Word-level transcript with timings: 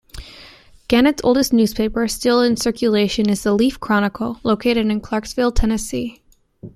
Gannett's 0.87 1.21
oldest 1.23 1.53
newspaper 1.53 2.07
still 2.07 2.41
in 2.41 2.57
circulation 2.57 3.29
is 3.29 3.43
the 3.43 3.53
"Leaf-Chronicle" 3.53 4.39
located 4.43 4.87
in 4.87 4.99
Clarksville, 4.99 5.51
Tennessee. 5.51 6.23